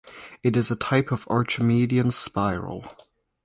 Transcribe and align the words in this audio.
It 0.41 0.57
is 0.57 0.71
a 0.71 0.75
type 0.75 1.11
of 1.11 1.27
Archimedean 1.27 2.09
spiral. 2.09 2.85